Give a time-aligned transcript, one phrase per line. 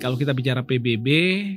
[0.00, 1.06] kalau kita bicara PBB,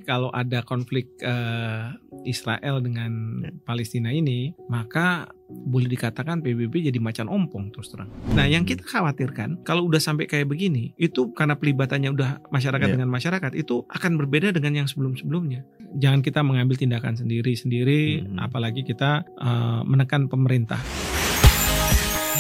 [0.04, 1.96] kalau ada konflik eh,
[2.28, 8.12] Israel dengan Palestina ini, maka boleh dikatakan PBB jadi macan ompong terus terang.
[8.36, 12.94] Nah, yang kita khawatirkan kalau udah sampai kayak begini, itu karena pelibatannya udah masyarakat Ya.
[13.00, 15.64] dengan masyarakat itu akan berbeda dengan yang sebelum-sebelumnya.
[15.96, 18.44] Jangan kita mengambil tindakan sendiri-sendiri, Mhm.
[18.44, 20.84] apalagi kita eh, menekan pemerintah.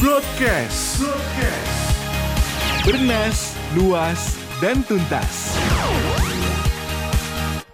[0.04, 1.00] Broadcast.
[2.84, 5.60] Bernas, luas, dan tuntas.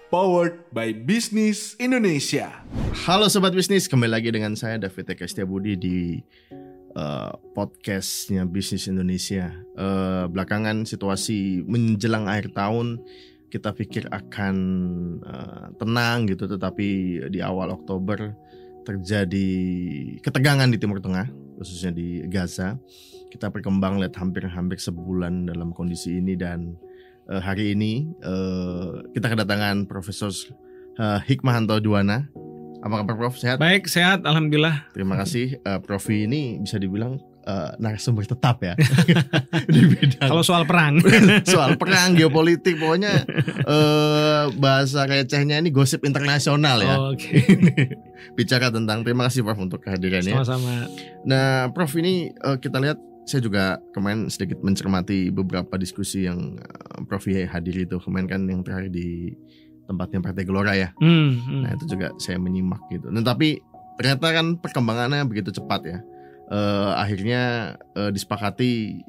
[0.09, 2.65] Powered by Business Indonesia.
[3.05, 6.17] Halo Sobat Bisnis, kembali lagi dengan saya David Eka Setiabudi di
[6.97, 9.53] uh, podcastnya Bisnis Indonesia.
[9.77, 12.97] Uh, belakangan situasi menjelang akhir tahun
[13.53, 14.55] kita pikir akan
[15.29, 18.33] uh, tenang gitu, tetapi di awal Oktober
[18.81, 19.49] terjadi
[20.25, 21.29] ketegangan di Timur Tengah,
[21.61, 22.81] khususnya di Gaza.
[23.29, 26.73] Kita berkembang lihat hampir-hampir sebulan dalam kondisi ini dan
[27.29, 30.33] uh, hari ini uh, kita kedatangan Profesor
[30.97, 32.25] uh, Hikmahanto Duana.
[32.79, 33.35] Apa kabar Prof?
[33.35, 33.59] Sehat?
[33.59, 34.87] Baik, sehat, alhamdulillah.
[34.95, 35.59] Terima kasih.
[35.61, 38.73] Uh, Prof ini bisa dibilang uh, narasumber tetap ya
[39.73, 41.03] di bidang Kalau soal perang,
[41.43, 43.25] soal perang geopolitik pokoknya
[43.67, 46.95] eh, bahasa recehnya ini gosip internasional ya.
[47.11, 47.41] Oke,
[48.37, 50.39] Bicara tentang terima kasih Prof untuk kehadirannya.
[50.39, 50.87] sama-sama.
[51.27, 52.99] Nah, Prof ini eh, kita lihat
[53.29, 58.65] saya juga kemarin sedikit mencermati beberapa diskusi yang eh, Prof hadiri itu kemarin kan yang
[58.65, 59.37] terakhir di
[59.85, 60.89] tempatnya Partai Gelora ya.
[60.97, 61.61] Hmm, hmm.
[61.65, 63.13] Nah itu juga saya menyimak gitu.
[63.13, 63.61] Nah tapi
[64.01, 65.99] ternyata kan perkembangannya begitu cepat ya.
[66.49, 67.41] Eh, akhirnya
[67.93, 69.01] eh, disepakati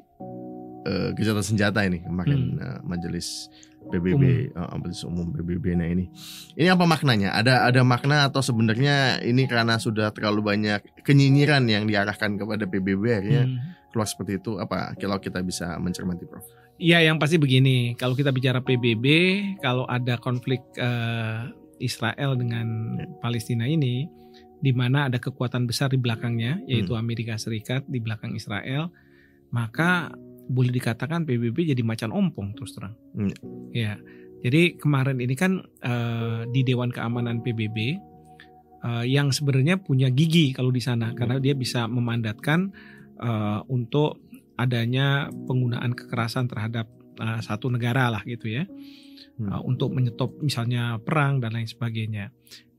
[0.85, 3.49] eh, gencatan senjata ini kemarin eh, majelis
[3.81, 5.73] PBB, eh, majelis umum PBB.
[5.73, 6.05] Nah ini,
[6.53, 7.33] ini apa maknanya?
[7.33, 13.03] Ada ada makna atau sebenarnya ini karena sudah terlalu banyak kenyinyiran yang diarahkan kepada PBB
[13.09, 13.80] akhirnya Hmm.
[13.91, 14.57] Keluar seperti itu?
[14.57, 16.47] Apa kalau kita bisa mencermati, Prof?
[16.81, 17.93] Iya, yang pasti begini.
[17.93, 19.05] Kalau kita bicara PBB,
[19.61, 21.45] kalau ada konflik eh,
[21.77, 24.09] Israel dengan Palestina ini,
[24.61, 28.89] di mana ada kekuatan besar di belakangnya, yaitu Amerika Serikat di belakang Israel,
[29.53, 30.09] maka
[30.51, 32.97] boleh dikatakan PBB jadi macan ompong terus terang.
[33.13, 33.33] Hmm.
[33.73, 33.97] Ya,
[34.41, 37.77] jadi kemarin ini kan eh, di Dewan Keamanan PBB
[38.85, 42.73] eh, yang sebenarnya punya gigi kalau di sana, karena dia bisa memandatkan
[43.21, 44.17] eh, untuk
[44.57, 46.85] adanya penggunaan kekerasan terhadap
[47.17, 48.65] uh, satu negara lah gitu ya
[49.41, 49.47] Hmm.
[49.47, 52.29] Uh, untuk menyetop misalnya perang dan lain sebagainya.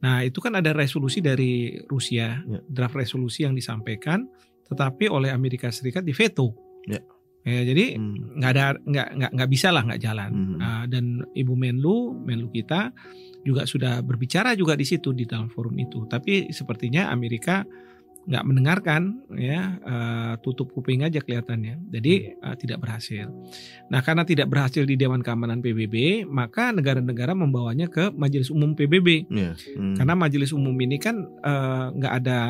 [0.04, 2.60] Nah itu kan ada resolusi dari Rusia Ya.
[2.70, 4.28] draft resolusi yang disampaikan,
[4.70, 6.54] tetapi oleh Amerika Serikat diveto.
[6.86, 7.02] Ya.
[7.42, 8.38] Ya, jadi Hmm.
[8.38, 10.30] nggak ada nggak nggak nggak bisa lah nggak jalan.
[10.30, 10.58] Hmm.
[10.60, 11.04] Uh, dan
[11.34, 12.94] Ibu Menlu Menlu kita
[13.42, 16.06] juga sudah berbicara juga di situ di dalam forum itu.
[16.06, 17.66] Tapi sepertinya Amerika
[18.22, 19.02] nggak mendengarkan
[19.34, 23.26] ya eh, tutup kuping aja kelihatannya jadi eh, tidak berhasil
[23.90, 29.26] nah karena tidak berhasil di Dewan Keamanan PBB maka negara-negara membawanya ke Majelis Umum PBB
[29.26, 29.58] Ya.
[29.74, 29.98] Hmm.
[29.98, 32.40] karena Majelis Umum ini kan eh, nggak ada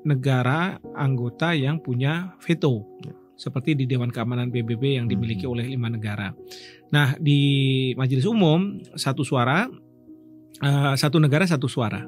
[0.00, 3.12] negara anggota yang punya veto Ya.
[3.36, 5.60] seperti di Dewan Keamanan PBB yang dimiliki Hmm.
[5.60, 6.32] oleh lima negara
[6.88, 7.40] nah di
[8.00, 9.68] Majelis Umum satu suara
[10.58, 12.00] eh, satu negara satu suara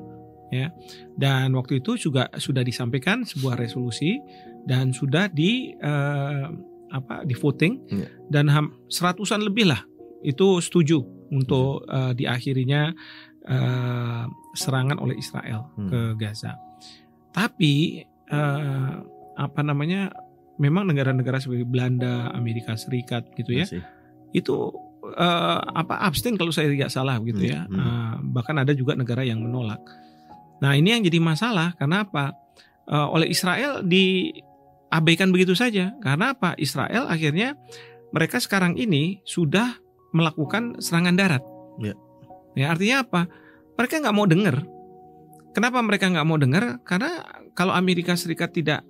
[0.52, 0.68] ya
[1.14, 4.20] dan waktu itu juga sudah disampaikan sebuah resolusi
[4.62, 6.46] dan sudah di eh,
[6.88, 8.06] apa di voting Iya.
[8.28, 9.80] dan ham, seratusan lebih lah
[10.20, 12.92] itu setuju untuk eh, diakhirinya
[13.42, 14.24] eh,
[14.54, 15.88] serangan oleh Israel Hmm.
[15.88, 16.52] ke Gaza
[17.30, 18.94] tapi eh,
[19.34, 20.12] apa namanya
[20.58, 23.82] memang negara-negara seperti Belanda Amerika Serikat gitu ya Masih.
[24.30, 24.56] itu
[25.10, 27.80] eh, apa abstain kalau saya tidak salah gitu ya Hmm, hmm.
[27.80, 29.80] Eh, bahkan ada juga negara yang menolak
[30.62, 31.74] nah ini yang jadi masalah.
[31.74, 32.32] Karena apa?
[32.86, 35.90] Eh, oleh Israel diabaikan begitu saja.
[35.98, 36.54] Karena apa?
[36.62, 37.58] Israel akhirnya
[38.14, 39.74] mereka sekarang ini sudah
[40.14, 41.42] melakukan serangan darat.
[41.82, 41.98] Ya.
[42.54, 43.26] ya artinya apa?
[43.74, 44.62] Mereka nggak mau dengar
[45.52, 47.22] kenapa mereka nggak mau dengar karena
[47.52, 48.82] kalau Amerika Serikat tidak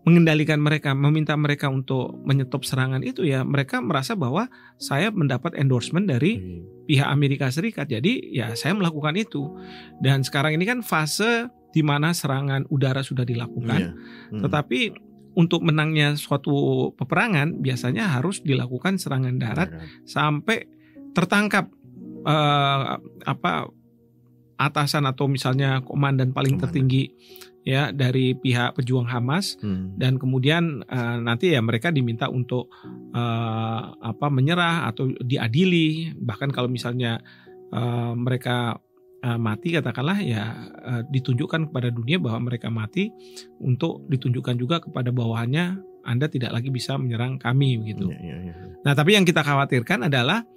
[0.00, 4.48] mengendalikan mereka, meminta mereka untuk menyetop serangan itu ya mereka merasa bahwa
[4.80, 6.64] saya mendapat endorsement dari Hmm.
[6.88, 7.86] pihak Amerika Serikat.
[7.86, 9.44] Jadi ya saya melakukan itu.
[10.00, 13.90] Dan sekarang ini kan fase di mana serangan udara sudah dilakukan, Iya.
[14.34, 14.40] Hmm.
[14.42, 14.80] tetapi
[15.38, 19.70] untuk menangnya suatu peperangan biasanya harus dilakukan serangan darat
[20.02, 20.66] sampai
[21.14, 21.70] tertangkap
[22.20, 22.84] eh,
[23.24, 23.52] apa
[24.58, 26.64] atasan atau misalnya komandan paling Komandan.
[26.68, 27.02] tertinggi
[27.60, 29.92] ya dari pihak pejuang Hamas Hmm.
[30.00, 32.72] dan kemudian eh, nanti ya mereka diminta untuk
[33.12, 37.20] eh, apa menyerah atau diadili bahkan kalau misalnya
[37.68, 38.80] eh, mereka
[39.20, 40.44] eh, mati katakanlah ya
[40.80, 43.12] eh, ditunjukkan kepada dunia bahwa mereka mati
[43.60, 48.08] untuk ditunjukkan juga kepada bawahannya Anda tidak lagi bisa menyerang kami begitu.
[48.08, 48.54] Iya, iya, iya.
[48.80, 50.48] Nah, tapi yang kita khawatirkan adalah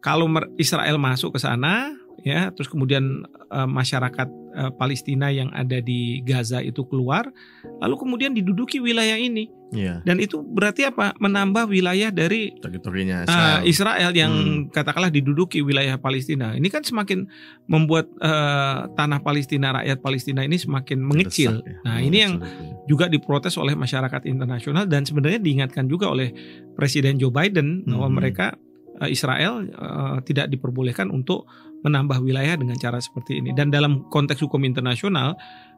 [0.00, 0.24] kalau
[0.56, 1.92] Israel masuk ke sana
[2.26, 7.30] ya terus kemudian eh, masyarakat eh, Palestina yang ada di Gaza itu keluar
[7.78, 9.98] lalu kemudian diduduki wilayah ini Iya.
[10.06, 13.58] dan itu berarti apa menambah wilayah dari Teritorinya uh, Israel.
[13.66, 14.62] Israel yang Hmm.
[14.70, 16.54] katakanlah diduduki wilayah Palestina.
[16.54, 17.26] Ini kan semakin
[17.66, 21.66] membuat uh, tanah Palestina, rakyat Palestina ini semakin mengecil.
[21.66, 21.82] Terdesak ya.
[21.82, 22.86] Nah, ini yang Absolutely.
[22.86, 26.30] juga diprotes oleh masyarakat internasional dan sebenarnya diingatkan juga oleh
[26.78, 28.16] Presiden Joe Biden bahwa Hmm.
[28.22, 28.65] mereka uh,
[29.04, 31.44] Israel uh, tidak diperbolehkan untuk
[31.84, 33.52] menambah wilayah dengan cara seperti ini.
[33.52, 35.36] Dan dalam konteks hukum internasional,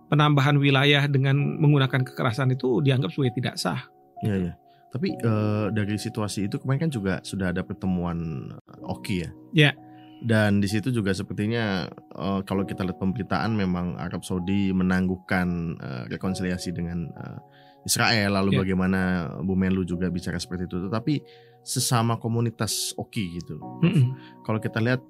[0.08, 3.82] penambahan wilayah dengan menggunakan kekerasan itu dianggap sebagai tidak sah.
[4.24, 4.52] Iya, iya.
[4.88, 9.30] Tapi eh, dari situasi itu kemarin kan juga sudah ada pertemuan eh, Oki ya.
[9.52, 9.72] Ya.
[10.18, 16.04] Dan di situ juga sepertinya eh, kalau kita lihat pemberitaan memang Arab Saudi menangguhkan eh,
[16.08, 17.38] rekonsiliasi dengan eh,
[17.84, 18.58] Israel lalu Ya.
[18.64, 19.00] bagaimana
[19.44, 20.88] Bu Menlu juga bicara seperti itu.
[20.88, 21.14] Tetapi
[21.62, 23.58] sesama komunitas Oki gitu.
[23.82, 24.14] Mm-mm.
[24.42, 25.02] Kalau kita lihat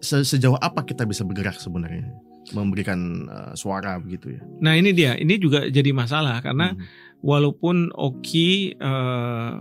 [0.00, 2.08] se- sejauh apa kita bisa bergerak sebenarnya
[2.48, 4.40] memberikan eh, suara begitu ya.
[4.64, 6.80] Nah ini dia, ini juga jadi masalah karena Hmm.
[7.20, 9.52] walaupun Oki eh,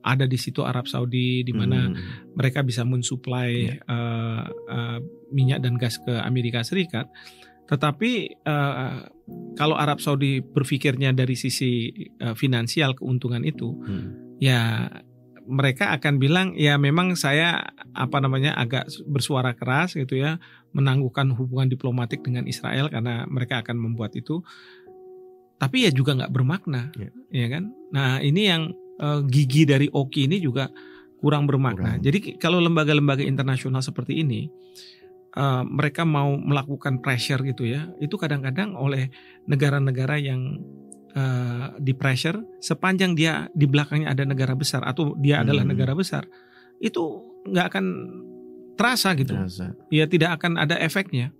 [0.00, 2.32] ada di situ Arab Saudi di mana Hmm.
[2.32, 4.98] mereka bisa mensuplai eh, eh,
[5.28, 7.12] minyak dan gas ke Amerika Serikat,
[7.68, 8.10] tetapi
[8.40, 8.96] eh,
[9.60, 14.29] kalau Arab Saudi berpikirnya dari sisi eh, finansial keuntungan itu, Hmm.
[14.40, 14.88] Ya
[15.50, 20.38] mereka akan bilang ya memang saya apa namanya agak bersuara keras gitu ya
[20.70, 24.46] menangguhkan hubungan diplomatik dengan Israel karena mereka akan membuat itu
[25.60, 27.10] tapi ya juga nggak bermakna Ya.
[27.34, 28.62] ya kan nah ini yang
[29.02, 30.70] eh, gigi dari Oki ini juga
[31.20, 32.04] kurang bermakna Kurang.
[32.06, 34.48] jadi kalau lembaga-lembaga internasional seperti ini
[35.34, 39.10] eh, mereka mau melakukan pressure gitu ya itu kadang-kadang oleh
[39.50, 40.62] negara-negara yang
[41.10, 45.72] eh, di pressure sepanjang dia di belakangnya ada negara besar atau dia adalah Hmm.
[45.74, 46.24] negara besar
[46.78, 47.02] itu
[47.44, 47.84] nggak akan
[48.74, 49.76] terasa gitu Terasa.
[49.88, 51.32] ya tidak akan ada efeknya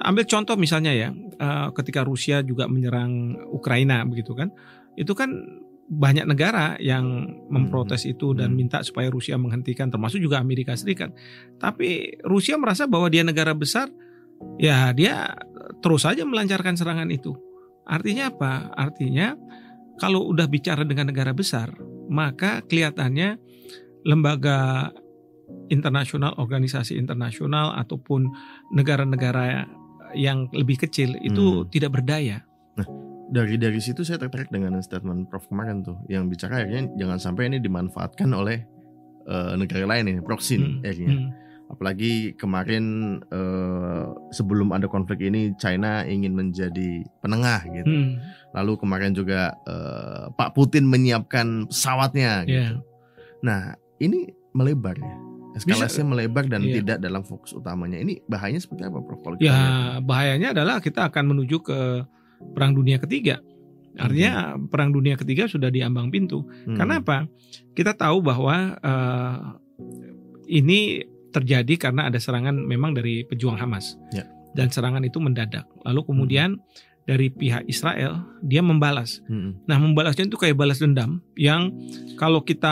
[0.00, 4.48] ambil contoh misalnya ya eh, ketika Rusia juga menyerang Ukraina begitu kan
[4.96, 5.28] itu kan
[5.90, 7.02] banyak negara yang
[7.50, 8.62] memprotes itu dan Hmm.
[8.62, 11.10] minta supaya Rusia menghentikan termasuk juga Amerika Serikat
[11.58, 13.90] tapi Rusia merasa bahwa dia negara besar
[14.56, 15.34] ya dia
[15.82, 17.34] terus saja melancarkan serangan itu
[17.84, 18.52] artinya apa?
[18.72, 19.36] Artinya
[19.96, 21.72] kalau udah bicara dengan negara besar
[22.10, 23.38] maka kelihatannya
[24.02, 24.90] lembaga
[25.68, 28.26] internasional, organisasi internasional ataupun
[28.74, 29.66] negara-negara
[30.14, 31.68] yang lebih kecil itu Hmm.
[31.70, 32.42] tidak berdaya.
[33.30, 35.46] dari dari situ saya tertarik dengan statement Prof.
[35.46, 38.66] kemarin tuh yang bicara akhirnya jangan sampai ini dimanfaatkan oleh
[39.22, 41.14] eh, negara lain ini proxy Hmm, akhirnya.
[41.14, 41.30] Hmm,
[41.70, 42.84] apalagi kemarin
[43.30, 48.10] eh, sebelum ada konflik ini China ingin menjadi penengah gitu hmm,
[48.58, 52.82] lalu kemarin juga eh, Pak Putin menyiapkan pesawatnya gitu ya.
[53.40, 55.16] nah ini melebar ya
[55.54, 56.78] eskalasinya melebar dan iya.
[56.80, 59.50] tidak dalam fokus utamanya ini bahayanya seperti apa Prof kalau lihat?
[59.50, 59.58] Ya
[59.98, 62.06] bahayanya adalah kita akan menuju ke
[62.54, 63.42] perang dunia ketiga.
[63.98, 66.46] Artinya perang dunia ketiga sudah diambang pintu.
[66.64, 66.78] Hmm.
[66.78, 67.26] Karena apa?
[67.74, 69.38] Kita tahu bahwa eh,
[70.50, 73.96] ini terjadi karena ada serangan memang dari pejuang Hamas.
[74.10, 74.26] Ya.
[74.50, 75.66] Dan serangan itu mendadak.
[75.86, 76.58] Lalu kemudian
[77.00, 79.18] dari pihak Israel dia membalas.
[79.26, 79.58] Hmm.
[79.66, 81.70] Nah, membalasnya itu kayak balas dendam yang
[82.14, 82.70] kalau kita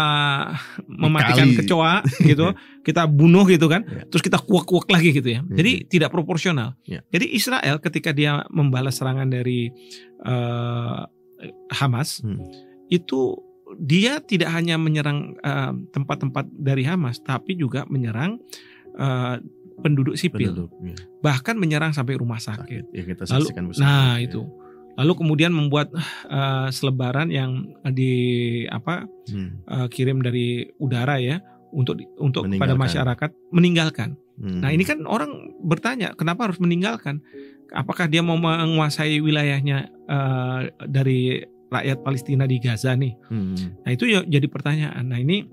[0.86, 4.04] mematikan kecoa gitu, kita bunuh gitu kan, Ya.
[4.06, 5.40] terus kita kuak-kuak lagi gitu ya.
[5.42, 5.56] Hmm.
[5.58, 6.78] Jadi tidak proporsional.
[6.86, 7.02] Ya.
[7.10, 9.70] Jadi Israel ketika dia membalas serangan dari
[10.22, 11.00] eh,
[11.72, 12.38] Hamas Hmm.
[12.90, 13.38] itu
[13.76, 18.40] dia tidak hanya menyerang eh, tempat-tempat dari Hamas, tapi juga menyerang
[18.96, 19.36] eh,
[19.78, 20.96] penduduk sipil, Penduduk, ya.
[21.22, 22.90] bahkan menyerang sampai rumah sakit.
[22.90, 24.26] sakit ya kita Lalu, bersama nah ya.
[24.26, 24.42] itu.
[24.98, 25.94] Lalu kemudian membuat
[26.26, 28.12] eh, selebaran yang di
[28.66, 29.60] apa Hmm.
[29.62, 31.38] eh, kirim dari udara ya
[31.70, 34.16] untuk untuk kepada masyarakat meninggalkan.
[34.40, 34.64] Hmm.
[34.64, 37.20] Nah ini kan orang bertanya kenapa harus meninggalkan?
[37.68, 43.14] Apakah dia mau menguasai wilayahnya eh, dari rakyat Palestina di Gaza nih?
[43.28, 43.80] Hmm.
[43.84, 45.04] Nah itu ya jadi pertanyaan.
[45.08, 45.44] Nah ini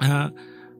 [0.00, 0.28] eh,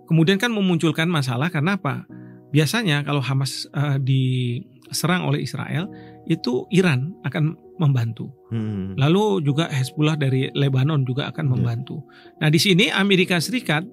[0.07, 2.07] kemudian kan memunculkan masalah karena apa?
[2.55, 5.91] Biasanya kalau Hamas eh, diserang oleh Israel
[6.27, 8.33] itu Iran akan membantu.
[8.49, 8.97] Hmm.
[8.97, 11.53] Lalu juga Hezbollah dari Lebanon juga akan Ya.
[11.53, 12.03] membantu.
[12.41, 13.85] Nah di sini Amerika Serikat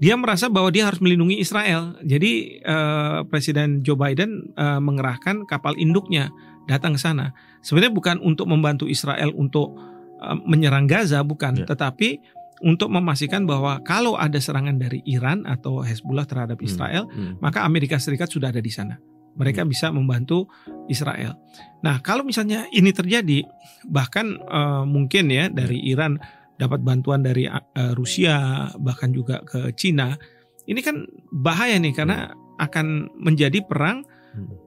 [0.00, 1.92] dia merasa bahwa dia harus melindungi Israel.
[2.00, 6.32] Jadi eh, Presiden Joe Biden eh, mengerahkan kapal induknya
[6.70, 7.34] datang ke sana.
[7.60, 9.74] Sebenarnya bukan untuk membantu Israel untuk
[10.20, 11.66] eh, menyerang Gaza, bukan, Ya.
[11.66, 12.20] tetapi
[12.60, 16.68] untuk memastikan bahwa kalau ada serangan dari Iran atau Hezbollah terhadap Hmm.
[16.68, 17.40] Israel, Hmm.
[17.40, 19.00] maka Amerika Serikat sudah ada di sana.
[19.32, 20.44] Mereka bisa membantu
[20.86, 21.40] Israel.
[21.80, 23.48] Nah, kalau misalnya ini terjadi,
[23.88, 26.20] bahkan eh, mungkin ya dari Iran
[26.60, 30.20] dapat bantuan dari eh, Rusia, bahkan juga ke Cina,
[30.68, 32.28] ini kan bahaya nih karena
[32.60, 34.18] akan menjadi perang Hmm.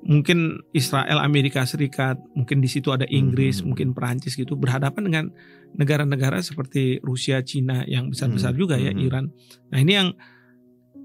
[0.03, 3.71] Mungkin Israel Amerika Serikat mungkin di situ ada Inggris Hmm.
[3.71, 5.25] mungkin Perancis gitu berhadapan dengan
[5.79, 8.59] negara-negara seperti Rusia Cina yang besar-besar Hmm.
[8.59, 8.99] juga ya Hmm.
[8.99, 9.25] Iran
[9.71, 10.09] nah ini yang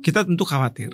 [0.03, 0.91] kita tentu khawatir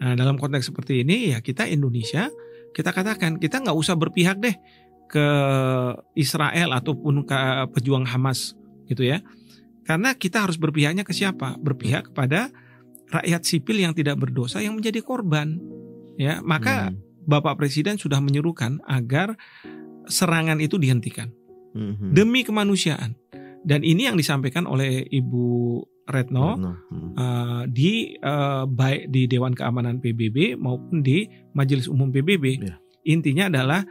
[0.00, 2.32] nah dalam konteks seperti ini ya kita Indonesia
[2.72, 4.56] kita katakan kita nggak usah berpihak deh
[5.06, 5.26] ke
[6.16, 7.36] Israel ataupun ke
[7.76, 8.56] pejuang Hamas
[8.88, 9.20] gitu ya
[9.84, 12.48] karena kita harus berpihaknya ke siapa berpihak kepada
[13.12, 15.60] rakyat sipil yang tidak berdosa yang menjadi korban
[16.16, 16.98] ya maka Hmm.
[17.24, 19.32] Bapak Presiden sudah menyerukan agar
[20.04, 21.32] serangan itu dihentikan
[21.72, 22.12] Hmm.
[22.12, 23.16] demi kemanusiaan.
[23.64, 25.46] Dan ini yang disampaikan oleh Ibu
[26.04, 26.70] Retno No.
[26.92, 27.10] Hmm.
[27.16, 32.44] eh, di eh, baik di Dewan Keamanan PBB maupun di Majelis Umum PBB.
[32.60, 32.76] Ya.
[33.08, 33.82] Intinya adalah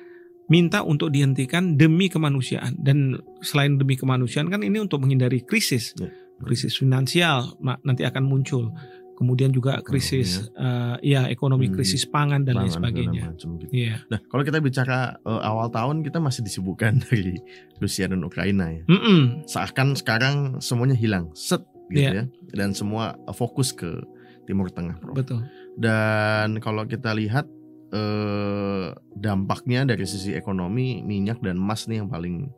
[0.45, 5.97] minta untuk dihentikan demi kemanusiaan dan selain demi kemanusiaan kan ini untuk menghindari krisis.
[5.97, 6.13] Ya.
[6.39, 8.69] Krisis finansial nanti akan muncul.
[9.13, 11.75] Kemudian juga krisis eh, ya ekonomi, Hmm.
[11.75, 13.23] krisis pangan dan lain Pangan segala sebagainya.
[13.29, 13.71] macam gitu.
[13.71, 13.95] Iya.
[14.07, 17.37] Nah, kalau kita bicara eh, awal tahun kita masih disibukkan dari
[17.77, 18.83] Rusia dan Ukraina ya.
[18.85, 19.45] Mm-mm.
[19.45, 22.11] Seakan sekarang semuanya hilang, set gitu Iya.
[22.11, 22.23] ya.
[22.51, 24.01] Dan semua eh, fokus ke
[24.43, 25.15] Timur Tengah, Prof.
[25.15, 25.45] Betul.
[25.75, 27.45] Dan kalau kita lihat
[27.93, 32.49] eh, dampaknya dari sisi ekonomi minyak dan emas nih yang paling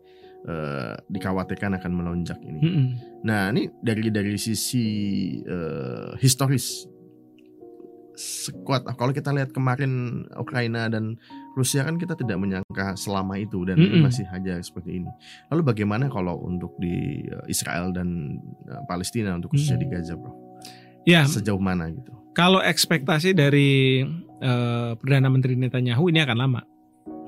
[0.46, 2.62] eh, dikhawatirkan akan melonjak ini.
[2.62, 2.88] Mm-mm.
[3.26, 4.86] Nah ini dari dari sisi
[5.42, 6.88] eh, historis
[8.16, 11.20] sekuat kalau kita lihat kemarin Ukraina dan
[11.60, 14.08] Rusia kan kita tidak menyangka selama itu dan ini Mm-mm.
[14.08, 15.12] masih aja seperti ini.
[15.52, 18.40] Lalu bagaimana kalau untuk di eh, Israel dan
[18.88, 20.32] Palestina untuk khususnya di Gaza, bro?
[21.06, 22.26] Ya, Sejauh mana gitu?
[22.36, 24.04] kalau ekspektasi dari
[24.44, 26.62] eh, perdana menteri Netanyahu ini akan lama,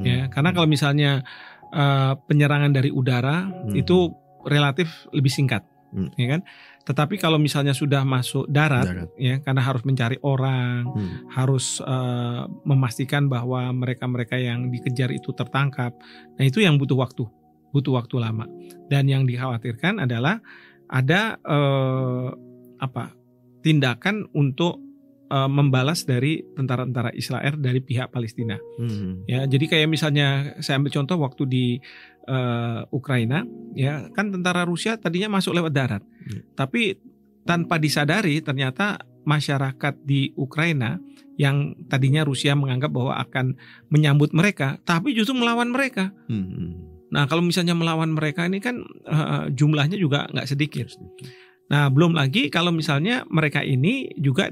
[0.04, 0.28] ya.
[0.28, 0.30] Hmm.
[0.30, 1.24] Karena kalau misalnya
[1.70, 3.76] eh, penyerangan dari udara Hmm.
[3.76, 4.12] itu
[4.48, 6.12] relatif lebih singkat, Hmm.
[6.16, 6.42] ya kan.
[6.88, 9.10] Tetapi kalau misalnya sudah masuk darat, Darat.
[9.20, 11.28] ya, karena harus mencari orang, Hmm.
[11.36, 15.92] harus eh, memastikan bahwa mereka-mereka yang dikejar itu tertangkap.
[16.40, 17.28] Nah itu yang butuh waktu,
[17.76, 18.48] butuh waktu lama.
[18.88, 20.40] Dan yang dikhawatirkan adalah
[20.88, 22.28] ada eh,
[22.80, 23.12] apa
[23.60, 24.80] tindakan untuk
[25.28, 28.58] eh, membalas dari tentara-tentara Israel dari pihak Palestina.
[28.80, 29.28] Hmm.
[29.28, 31.66] Ya, jadi kayak misalnya saya ambil contoh waktu di
[32.28, 33.44] eh, Ukraina,
[33.76, 36.44] ya kan tentara Rusia tadinya masuk lewat darat, Ya.
[36.60, 37.00] tapi
[37.48, 41.00] tanpa disadari ternyata masyarakat di Ukraina
[41.40, 43.56] yang tadinya Rusia menganggap bahwa akan
[43.88, 46.12] menyambut mereka, tapi justru melawan mereka.
[46.28, 46.76] Hmm.
[47.08, 50.92] Nah, kalau misalnya melawan mereka ini kan eh, jumlahnya juga nggak sedikit.
[50.92, 51.32] Sedikit.
[51.68, 54.48] Nah, belum lagi kalau misalnya mereka ini juga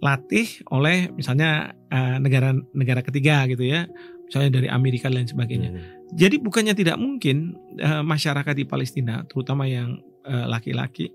[0.00, 3.84] dilatih oleh misalnya eh, negara-negara ketiga gitu ya,
[4.24, 5.70] misalnya dari Amerika dan lain sebagainya.
[5.76, 5.84] Hmm.
[6.16, 11.12] Jadi bukannya tidak mungkin eh, masyarakat di Palestina, terutama yang eh, laki-laki,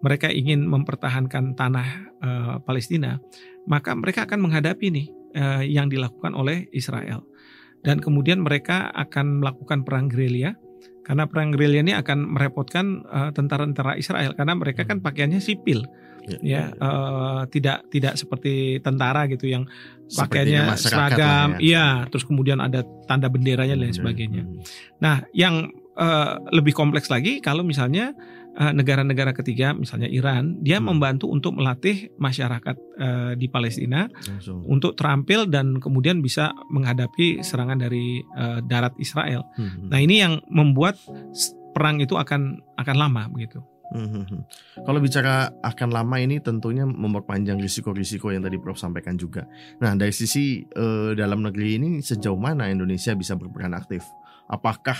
[0.00, 1.88] mereka ingin mempertahankan tanah
[2.22, 3.18] eh, Palestina,
[3.66, 7.26] maka mereka akan menghadapi nih eh, yang dilakukan oleh Israel.
[7.82, 10.54] Dan kemudian mereka akan melakukan perang gerilya
[11.02, 15.84] karena perang gerilya ini akan merepotkan eh, tentara-tentara Israel karena mereka kan pakaiannya sipil
[16.44, 19.64] ya eh, tidak tidak seperti tentara gitu yang
[20.10, 21.58] pakaiannya seragam, ya.
[21.62, 24.00] iya, terus kemudian ada tanda benderanya dan lain Hmm.
[24.02, 24.42] sebagainya.
[24.42, 24.60] Hmm.
[24.98, 28.14] Nah, yang eh, lebih kompleks lagi kalau misalnya
[28.74, 30.92] negara-negara ketiga, misalnya Iran, dia Hmm.
[30.96, 34.66] membantu untuk melatih masyarakat eh, di Palestina Langsung.
[34.66, 39.46] untuk terampil dan kemudian bisa menghadapi serangan dari eh, darat Israel.
[39.54, 39.88] Hmm.
[39.88, 40.98] Nah, ini yang membuat
[41.72, 43.62] perang itu akan akan lama begitu.
[43.90, 44.42] Hmm, hmm, hmm.
[44.86, 49.50] Kalau bicara akan lama ini tentunya memperpanjang risiko-risiko yang tadi Prof sampaikan juga.
[49.82, 54.06] Nah dari sisi eh, dalam negeri ini sejauh mana Indonesia bisa berperan aktif?
[54.46, 54.94] Apakah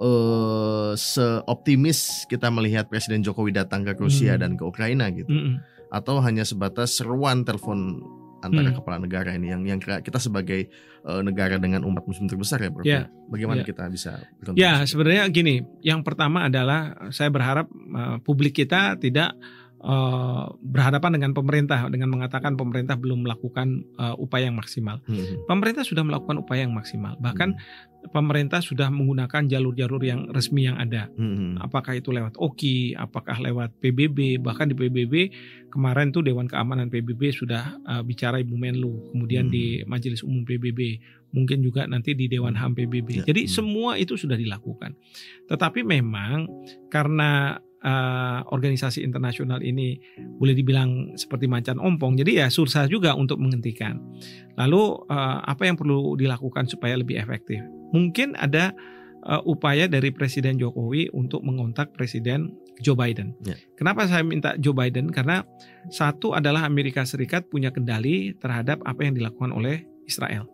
[0.00, 4.40] eh, seoptimis kita melihat Presiden Jokowi datang ke Rusia Hmm.
[4.40, 5.28] dan ke Ukraina gitu?
[5.28, 5.60] Mm-mm.
[5.90, 8.00] Atau hanya sebatas seruan telepon
[8.40, 8.78] antara Hmm.
[8.80, 12.84] kepala negara ini yang yang kita sebagai eh, negara dengan umat muslim terbesar ya Prof?
[12.84, 13.08] Ya.
[13.26, 13.68] Bagaimana Ya.
[13.68, 14.20] kita bisa
[14.52, 19.32] Ya, sebenarnya gini, yang pertama adalah saya berharap uh, publik kita tidak
[19.80, 25.00] uh, berhadapan dengan pemerintah dengan mengatakan pemerintah belum melakukan uh, upaya yang maksimal.
[25.08, 25.36] Hmm, hmm.
[25.48, 27.16] Pemerintah sudah melakukan upaya yang maksimal.
[27.20, 27.56] Bahkan
[28.12, 31.08] pemerintah sudah menggunakan jalur-jalur yang resmi yang ada.
[31.16, 31.52] Hmm, hmm.
[31.64, 35.32] Apakah itu lewat OKI, apakah lewat PBB, bahkan di PBB
[35.68, 39.54] kemarin tuh Dewan Keamanan PBB sudah uh, bicara Ibu Menlu, kemudian Hmm.
[39.54, 41.00] di Majelis Umum PBB,
[41.32, 43.22] mungkin juga nanti di Dewan HAM PBB.
[43.22, 43.52] Ya, Jadi hmm.
[43.52, 44.96] semua itu sudah dilakukan.
[45.46, 46.48] Tetapi memang
[46.90, 53.40] karena uh, organisasi internasional ini boleh dibilang seperti macan ompong, jadi ya susah juga untuk
[53.40, 54.00] menghentikan.
[54.56, 57.60] Lalu uh, apa yang perlu dilakukan supaya lebih efektif?
[57.90, 58.72] Mungkin ada
[59.26, 63.36] uh, upaya dari Presiden Jokowi untuk mengontak Presiden Joe Biden.
[63.44, 63.56] Ya.
[63.76, 65.12] Kenapa saya minta Joe Biden?
[65.12, 65.44] Karena
[65.92, 70.48] satu adalah Amerika Serikat punya kendali terhadap apa yang dilakukan oleh Israel.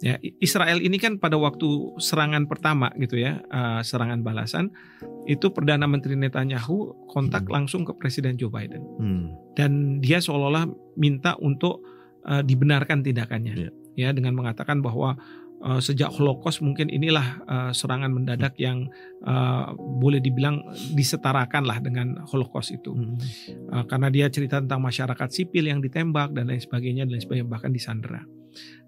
[0.00, 1.66] Ya, Israel ini kan pada waktu
[2.00, 4.72] serangan pertama gitu ya, uh, serangan balasan
[5.28, 7.52] itu perdana menteri Netanyahu kontak Hmm.
[7.60, 9.36] langsung ke Presiden Joe Biden Hmm.
[9.58, 11.84] dan dia seolah-olah minta untuk
[12.24, 13.70] uh, dibenarkan tindakannya, Iya.
[13.96, 15.20] ya dengan mengatakan bahwa
[15.60, 18.88] uh, sejak Holocaust mungkin inilah uh, serangan mendadak yang
[19.28, 20.64] uh, boleh dibilang
[20.96, 23.20] disetarakan lah dengan Holocaust itu, Hmm.
[23.68, 27.48] Uh, karena dia cerita tentang masyarakat sipil yang ditembak dan lain sebagainya dan lain sebagainya
[27.52, 28.24] bahkan disandera.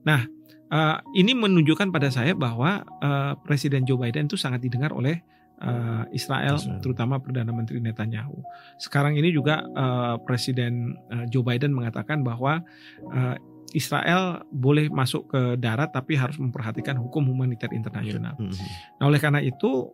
[0.09, 0.25] Nah
[0.73, 5.21] uh, ini menunjukkan pada saya bahwa uh, Presiden Joe Biden itu sangat didengar oleh
[5.61, 6.81] uh, Israel, Israel.
[6.81, 8.41] terutama Perdana Menteri Netanyahu.
[8.81, 12.65] Sekarang ini juga uh, Presiden uh, Joe Biden mengatakan bahwa
[13.13, 13.37] uh,
[13.73, 18.37] Israel boleh masuk ke darat tapi harus memperhatikan hukum humaniter internasional.
[18.37, 18.53] Hmm.
[19.01, 19.89] Nah, oleh karena itu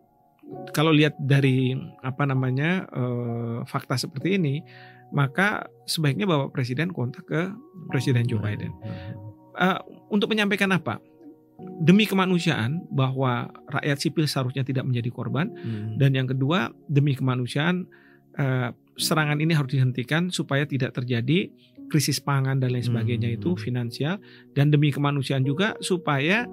[0.75, 4.59] kalau lihat dari apa namanya eh, fakta seperti ini,
[5.15, 7.55] maka sebaiknya Bapak Presiden kontak ke
[7.87, 8.75] Presiden Joe Biden
[9.59, 11.03] Eh, untuk menyampaikan apa?
[11.83, 15.99] Demi kemanusiaan bahwa rakyat sipil seharusnya tidak menjadi korban Hmm.
[15.99, 17.83] dan yang kedua demi kemanusiaan
[18.39, 21.51] eh, serangan ini harus dihentikan supaya tidak terjadi
[21.91, 23.35] krisis pangan dan lain sebagainya Hmm.
[23.35, 24.15] itu finansial
[24.55, 26.47] dan demi kemanusiaan juga supaya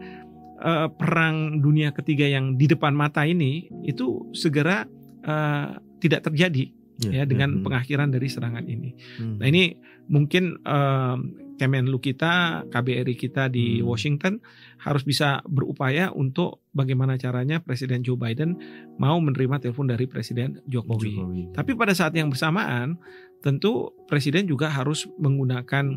[0.56, 4.82] eh, perang dunia ketiga yang di depan mata ini itu segera
[5.22, 5.68] eh,
[6.02, 7.62] tidak terjadi ya dengan Hmm.
[7.64, 8.96] pengakhiran dari serangan ini.
[9.20, 9.36] Hmm.
[9.40, 9.76] Nah ini
[10.08, 11.18] mungkin em,
[11.56, 13.88] Kemenlu kita, KBRI kita di Hmm.
[13.88, 14.44] Washington
[14.76, 18.60] harus bisa berupaya untuk bagaimana caranya Presiden Joe Biden
[19.00, 21.16] mau menerima telepon dari Presiden Jokowi.
[21.16, 21.42] Jokowi.
[21.56, 23.00] Tapi pada saat yang bersamaan,
[23.40, 25.96] tentu Presiden juga harus menggunakan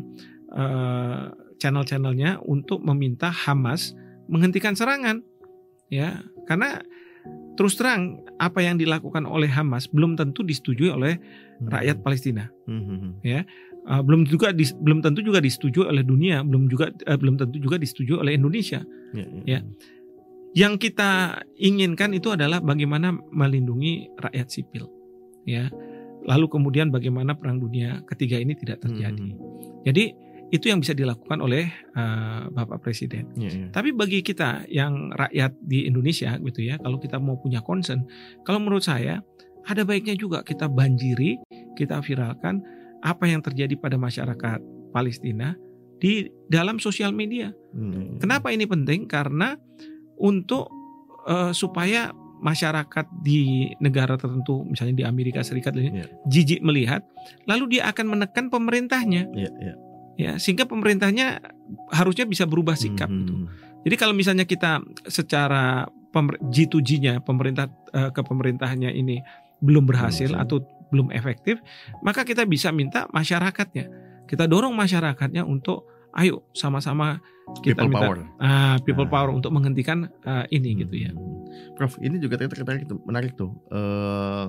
[0.50, 1.24] eh,
[1.60, 3.92] channel-channelnya untuk meminta Hamas
[4.32, 5.20] menghentikan serangan,
[5.92, 6.80] ya, karena
[7.60, 11.20] terus terang apa yang dilakukan oleh Hamas belum tentu disetujui oleh
[11.60, 12.48] rakyat Palestina.
[12.64, 13.20] Hmm.
[13.20, 17.60] Uh, belum juga dis- belum tentu juga disetujui oleh dunia, belum juga eh, belum tentu
[17.60, 18.80] juga disetujui oleh Indonesia.
[19.12, 19.60] Ya, Ya.
[20.56, 24.88] Yang kita inginkan itu adalah bagaimana melindungi rakyat sipil,
[25.44, 25.68] ya.
[26.24, 29.36] Lalu kemudian bagaimana perang dunia ketiga ini tidak terjadi.
[29.84, 30.16] Jadi
[30.50, 33.30] itu yang bisa dilakukan oleh uh, Bapak Presiden.
[33.38, 33.66] Ya, ya.
[33.70, 38.02] Tapi bagi kita yang rakyat di Indonesia gitu ya, kalau kita mau punya concern,
[38.42, 39.22] kalau menurut saya
[39.70, 41.38] ada baiknya juga kita banjiri,
[41.78, 42.60] kita viralkan
[43.00, 44.60] apa yang terjadi pada masyarakat
[44.90, 45.54] Palestina
[46.02, 47.52] di dalam sosial media.
[47.70, 48.18] Hmm.
[48.18, 49.06] Kenapa ini penting?
[49.06, 49.54] Karena
[50.18, 50.68] untuk
[51.28, 52.10] eh, supaya
[52.40, 56.06] masyarakat di negara tertentu, misalnya di Amerika Serikat, ini, Iya.
[56.24, 57.04] jijik melihat,
[57.44, 59.74] lalu dia akan menekan pemerintahnya, Ya, ya.
[60.20, 61.40] Ya sehingga pemerintahnya
[61.88, 63.08] harusnya bisa berubah sikap.
[63.08, 63.18] Hmm.
[63.18, 63.34] gitu.
[63.80, 64.78] Jadi kalau misalnya kita
[65.08, 69.24] secara pemer- G2G-nya pemerintah eh, ke pemerintahannya ini
[69.60, 70.56] belum berhasil Belum atau
[70.90, 71.62] belum efektif,
[72.00, 73.86] maka kita bisa minta masyarakatnya.
[74.26, 77.22] Kita dorong masyarakatnya untuk ayo sama-sama
[77.62, 78.18] kita People minta power.
[78.38, 79.10] ah, people Ah.
[79.10, 81.12] power untuk menghentikan eh, ini gitu ya.
[81.14, 81.46] Hmm.
[81.74, 83.54] Prof, ini juga tertarik, menarik tuh.
[83.70, 84.46] Eh,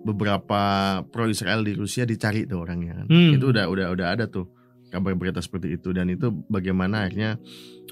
[0.00, 0.62] beberapa
[1.04, 3.06] pro Israel di Rusia dicari tuh orangnya kan.
[3.08, 3.36] Hmm.
[3.36, 4.48] Itu udah udah udah ada tuh
[4.90, 7.38] kabar berita seperti itu dan itu bagaimana akhirnya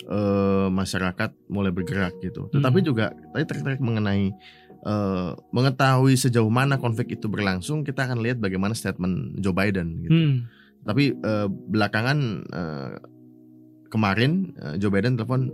[0.05, 2.51] eh, masyarakat mulai bergerak gitu.
[2.51, 2.87] Tetapi Hmm.
[2.87, 4.35] juga tadi tertarik mengenai
[4.79, 10.15] eh, mengetahui sejauh mana konflik itu berlangsung, kita akan lihat bagaimana statement Joe Biden gitu.
[10.15, 10.35] Hmm.
[10.83, 12.91] Tapi eh, belakangan eh,
[13.89, 15.49] kemarin Joe Biden telepon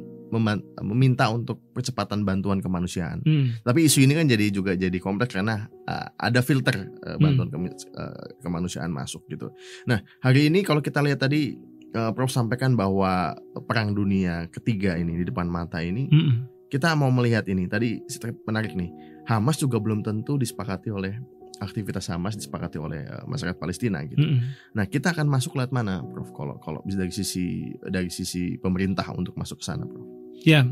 [0.82, 3.20] meminta untuk percepatan bantuan kemanusiaan.
[3.22, 3.58] Hmm.
[3.62, 7.76] Tapi isu ini kan jadi juga jadi kompleks karena uh, ada filter uh, bantuan kemi-
[7.94, 9.50] uh, kemanusiaan masuk gitu.
[9.86, 11.54] Nah hari ini kalau kita lihat tadi
[11.94, 13.34] uh, Prof sampaikan bahwa
[13.66, 16.46] perang dunia ketiga ini di depan mata ini Hmm.
[16.70, 18.02] kita mau melihat ini tadi
[18.46, 18.90] menarik nih
[19.24, 21.16] Hamas juga belum tentu disepakati oleh
[21.62, 24.20] aktivitas Hamas disepakati oleh uh, masyarakat Palestina gitu.
[24.20, 24.42] Hmm.
[24.74, 26.34] Nah kita akan masuk lewat mana Prof?
[26.34, 30.02] Kalau kalau bisa dari sisi dari sisi pemerintah untuk masuk ke sana Prof?
[30.42, 30.66] Ya,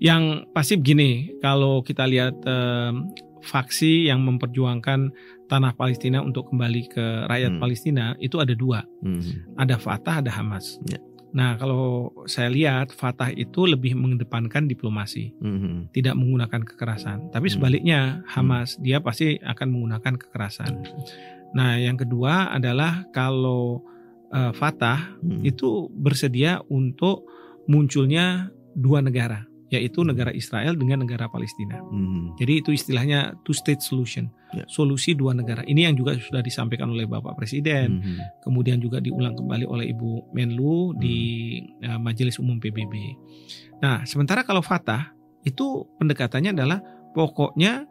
[0.00, 5.12] yang pasti begini, kalau kita lihat em, faksi yang memperjuangkan
[5.46, 7.60] tanah Palestina untuk kembali ke rakyat Hmm.
[7.60, 9.20] Palestina itu ada dua, Hmm.
[9.58, 10.80] ada Fatah, ada Hamas.
[10.88, 10.96] Ya.
[11.32, 15.88] Nah, kalau saya lihat Fatah itu lebih mengedepankan diplomasi, Hmm.
[15.90, 17.32] tidak menggunakan kekerasan.
[17.32, 17.54] Tapi Hmm.
[17.58, 20.72] sebaliknya Hamas dia pasti akan menggunakan kekerasan.
[21.52, 23.84] Nah, yang kedua adalah kalau
[24.32, 25.44] eh, Fatah Hmm.
[25.44, 27.28] itu bersedia untuk
[27.68, 31.80] munculnya dua negara, yaitu negara Israel dengan negara Palestina.
[31.80, 32.36] Hmm.
[32.36, 34.68] Jadi itu istilahnya two state solution, Ya.
[34.68, 35.64] solusi dua negara.
[35.64, 38.20] Ini yang juga sudah disampaikan oleh Bapak Presiden, Hmm.
[38.44, 41.16] kemudian juga diulang kembali oleh Ibu Menlu di
[41.80, 43.16] eh, Majelis Umum PBB.
[43.80, 45.10] Nah, sementara kalau Fatah
[45.42, 46.78] itu pendekatannya adalah
[47.12, 47.88] pokoknya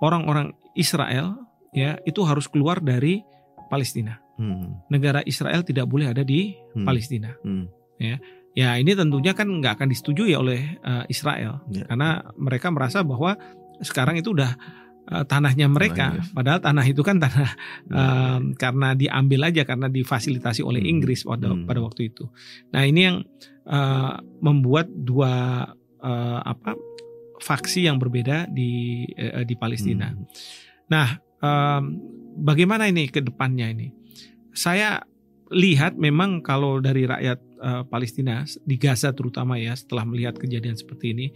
[0.00, 1.36] orang-orang Israel
[1.72, 3.20] ya itu harus keluar dari
[3.66, 4.16] Palestina.
[4.38, 4.78] Hmm.
[4.88, 6.84] Negara Israel tidak boleh ada di Hmm.
[6.84, 7.34] Palestina.
[7.42, 7.66] Hmm.
[7.96, 8.20] Ya
[8.56, 11.84] ini tentunya kan nggak akan disetujui oleh eh, Israel Ya.
[11.84, 13.36] karena mereka merasa bahwa
[13.84, 14.56] sekarang itu udah
[15.06, 16.16] eh, tanahnya mereka.
[16.16, 16.32] Tanahnya.
[16.32, 17.50] Padahal tanah itu kan tanah
[17.86, 20.92] em, karena diambil aja karena difasilitasi oleh Hmm.
[20.96, 21.68] Inggris pada Hmm.
[21.68, 22.26] pada waktu itu.
[22.72, 23.16] Nah ini yang
[23.68, 25.62] eh, membuat dua
[26.00, 26.74] eh, apa
[27.36, 30.10] faksi yang berbeda di eh, di Palestina.
[30.10, 30.24] Hmm.
[30.88, 31.08] Nah,
[31.44, 31.82] em,
[32.40, 33.92] bagaimana ini ke depannya ini?
[34.50, 35.04] Saya
[35.52, 41.12] lihat memang kalau dari rakyat eh, Palestina di Gaza terutama ya setelah melihat kejadian seperti
[41.12, 41.26] ini,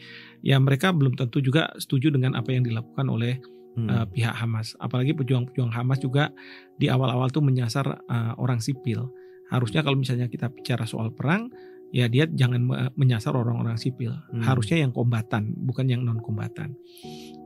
[0.45, 3.87] ya mereka belum tentu juga setuju dengan apa yang dilakukan oleh Hmm.
[3.87, 4.75] eh, pihak Hamas.
[4.83, 6.35] Apalagi pejuang-pejuang Hamas juga
[6.75, 9.07] di awal-awal tuh menyasar eh, orang sipil.
[9.47, 11.51] Harusnya kalau misalnya kita bicara soal perang,
[11.95, 14.11] ya dia jangan me- menyasar orang-orang sipil.
[14.11, 14.43] Hmm.
[14.43, 16.75] Harusnya yang kombatan, bukan yang non kombatan.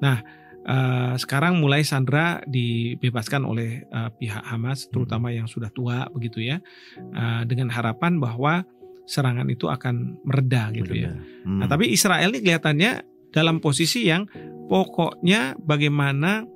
[0.00, 0.24] Nah,
[0.64, 6.60] eh, sekarang mulai Sandra dibebaskan oleh eh, pihak Hamas, terutama yang sudah tua begitu ya,
[6.96, 8.64] eh, dengan harapan bahwa
[9.04, 11.12] serangan itu akan mereda gitu ya.
[11.44, 11.60] Hmm.
[11.60, 12.92] Nah, tapi Israel ini kelihatannya
[13.36, 14.24] dalam posisi yang
[14.68, 16.48] pokoknya bagaimana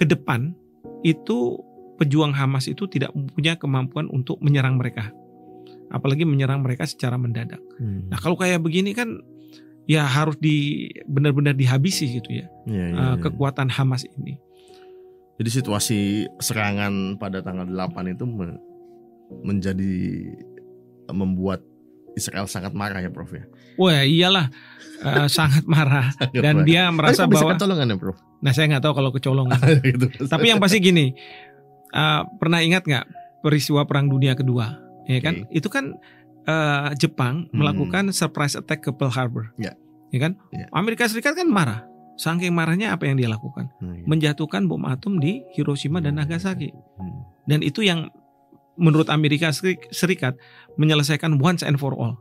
[0.00, 0.56] ke depan
[1.04, 1.60] itu
[2.00, 5.12] pejuang Hamas itu tidak punya kemampuan untuk menyerang mereka.
[5.92, 7.60] Apalagi menyerang mereka secara mendadak.
[7.78, 8.08] Hmm.
[8.08, 9.20] Nah, kalau kayak begini kan
[9.84, 12.46] ya harus di benar-benar dihabisi gitu ya.
[12.64, 13.08] Iya, eh, iya.
[13.20, 14.40] kekuatan Hamas ini.
[15.34, 15.98] Jadi situasi
[16.38, 18.60] serangan pada tanggal 8 itu me-
[19.42, 20.30] menjadi
[21.10, 21.60] membuat
[22.14, 23.44] Israel sangat marah ya Prof ya.
[23.74, 24.46] Wah, iyalah
[25.02, 26.66] eh, sangat marah dan Marah.
[26.66, 28.18] dia merasa Tapi bahwa kecolongan ya Prof.
[28.38, 29.58] nah saya nggak tahu kalau kecolongan.
[29.82, 30.06] gitu.
[30.24, 31.10] Tapi yang pasti gini,
[31.90, 33.04] uh, pernah ingat nggak
[33.42, 34.78] peristiwa Perang Dunia Kedua?
[35.04, 35.52] Ya kan, Oke.
[35.52, 35.98] itu kan
[36.44, 37.60] uh, Jepang Hmm.
[37.60, 39.52] melakukan surprise attack ke Pearl Harbor.
[39.56, 39.72] Ya.
[40.08, 40.70] Ya kan, Ya.
[40.70, 41.82] Amerika Serikat kan marah.
[42.14, 43.66] Saking marahnya apa yang dia lakukan?
[43.80, 44.06] Iya.
[44.06, 46.70] Menjatuhkan bom atom di Hiroshima dan Nagasaki.
[46.70, 47.26] Hmm.
[47.44, 48.06] Dan itu yang
[48.74, 50.38] menurut Amerika Seri- Serikat
[50.74, 52.14] menyelesaikan once and for all.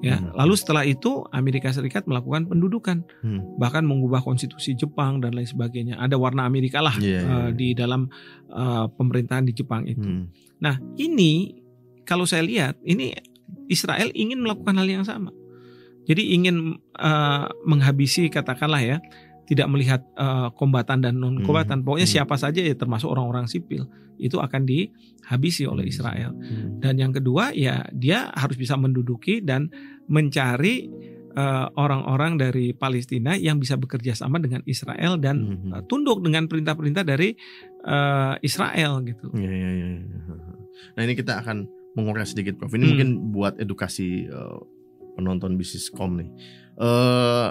[0.00, 0.32] Ya, Hmm.
[0.32, 3.44] lalu setelah itu Amerika Serikat melakukan pendudukan, Hmm.
[3.54, 6.00] bahkan mengubah konstitusi Jepang dan lain sebagainya.
[6.00, 7.38] Ada warna Amerika lah Iya, iya, iya.
[7.52, 8.08] di dalam
[8.48, 10.02] eh, pemerintahan di Jepang itu.
[10.02, 10.26] Hmm.
[10.58, 11.54] Nah, ini
[12.02, 13.14] kalau saya lihat ini
[13.68, 15.30] Israel ingin melakukan hal yang sama.
[16.08, 18.98] Jadi ingin eh, menghabisi katakanlah ya,
[19.46, 21.80] tidak melihat eh, kombatan dan non kombatan.
[21.80, 22.16] Hmm, Pokoknya hmm.
[22.18, 23.86] siapa saja ya termasuk orang-orang sipil
[24.20, 25.92] itu akan dihabisi oleh Hmm.
[25.92, 26.30] Israel.
[26.36, 26.78] Hmm.
[26.82, 29.70] Dan yang kedua ya dia harus bisa menduduki dan
[30.06, 30.90] mencari
[31.30, 35.78] eh, orang-orang dari Palestina yang bisa bekerja sama dengan Israel dan Hmm.
[35.78, 37.32] eh, tunduk dengan perintah-perintah dari
[37.80, 39.30] eh, Israel gitu.
[39.38, 39.88] Iya, iya, iya.
[40.98, 42.70] Nah ini kita akan menguras sedikit Prof.
[42.74, 42.90] Ini Hmm.
[42.94, 44.58] mungkin buat edukasi eh,
[45.18, 46.30] penonton bisniscom nih.
[46.80, 47.48] Eh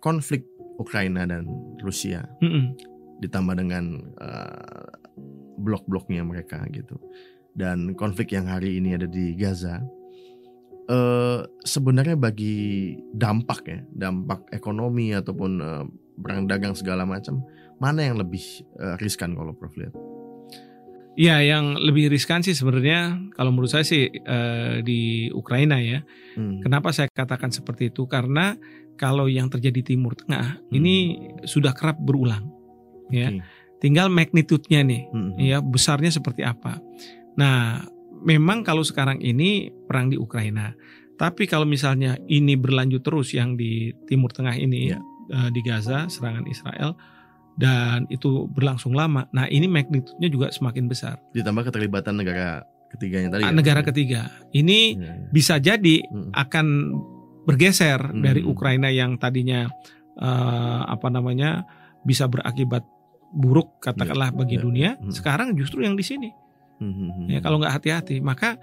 [0.00, 0.44] konflik
[0.76, 1.48] Ukraina dan
[1.80, 2.76] Rusia Mm-mm.
[3.24, 4.88] ditambah dengan eh,
[5.60, 7.00] blok-bloknya mereka gitu.
[7.56, 9.80] Dan konflik yang hari ini ada di Gaza
[10.86, 15.84] eh sebenarnya bagi dampak ya, dampak ekonomi ataupun eh,
[16.16, 17.42] perang dagang segala macam,
[17.82, 18.44] mana yang lebih
[18.78, 19.90] eh, riskan kalau Prof lihat?
[21.16, 26.04] Ya, yang lebih riskan sih sebenarnya kalau menurut saya sih eh, di Ukraina ya.
[26.36, 26.60] Hmm.
[26.60, 28.04] Kenapa saya katakan seperti itu?
[28.04, 28.52] Karena
[29.00, 30.76] kalau yang terjadi di Timur Tengah Hmm.
[30.76, 30.94] ini
[31.48, 32.52] sudah kerap berulang.
[33.08, 33.30] Ya,
[33.78, 35.32] tinggal magnitude-nya nih, Hmm.
[35.38, 36.82] ya besarnya seperti apa.
[37.38, 37.86] Nah,
[38.20, 40.74] memang kalau sekarang ini perang di Ukraina,
[41.14, 44.98] tapi kalau misalnya ini berlanjut terus yang di Timur Tengah ini Ya.
[45.32, 46.92] eh, di Gaza serangan Israel
[47.56, 49.24] dan itu berlangsung lama.
[49.32, 51.16] Nah, ini magnitude-nya juga semakin besar.
[51.32, 53.42] Ditambah keterlibatan negara ketiganya tadi.
[53.42, 53.50] ya?
[53.50, 54.28] negara ketiga.
[54.50, 55.28] Ini Iya, iya.
[55.28, 56.30] bisa jadi Hmm.
[56.30, 56.66] akan
[57.42, 58.22] bergeser Hmm.
[58.22, 59.66] dari Ukraina yang tadinya
[60.16, 61.68] eh, apa namanya
[62.00, 62.80] bisa berakibat
[63.28, 64.90] buruk katakanlah bagi ya, dunia.
[64.96, 65.12] hmm.
[65.12, 66.32] Sekarang justru yang di sini.
[66.76, 67.26] Hmm, hmm, hmm.
[67.28, 68.56] Ya kalau nggak hati-hati, maka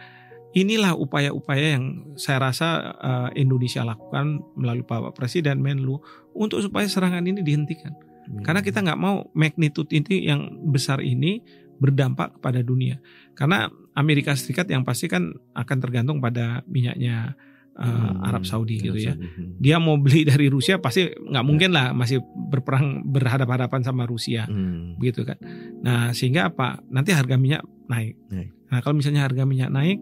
[0.54, 6.02] inilah upaya-upaya yang saya rasa eh, Indonesia lakukan melalui Pak Presiden Menlu
[6.34, 7.94] untuk supaya serangan ini dihentikan.
[8.24, 8.42] Hmm.
[8.42, 11.44] Karena kita nggak mau magnitude ini yang besar ini
[11.78, 13.00] berdampak kepada dunia.
[13.36, 17.36] Karena Amerika Serikat yang pasti kan akan tergantung pada minyaknya
[17.74, 19.18] Hmm, Arab Saudi Arab gitu ya.
[19.18, 19.58] Saudi, hmm.
[19.58, 22.22] Dia mau beli dari Rusia pasti nggak mungkin lah masih
[22.54, 24.94] berperang berhadapan-hadapan sama Rusia Hmm.
[25.02, 25.42] begitu kan.
[25.82, 26.86] Nah sehingga apa?
[26.94, 28.14] Nanti harga minyak naik.
[28.30, 28.50] Naik.
[28.70, 29.98] Nah kalau misalnya harga minyak naik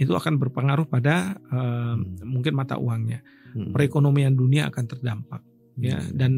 [0.00, 2.24] itu akan berpengaruh pada eh, Hmm.
[2.24, 3.20] mungkin mata uangnya.
[3.52, 3.76] Hmm.
[3.76, 5.44] Perekonomian dunia akan terdampak
[5.76, 6.16] ya Hmm.
[6.16, 6.32] dan